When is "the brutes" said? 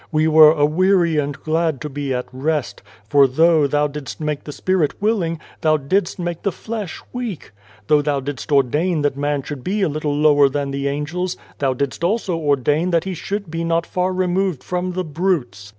14.93-15.69